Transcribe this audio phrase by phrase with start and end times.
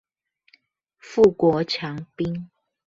[0.97, 2.49] 富國強兵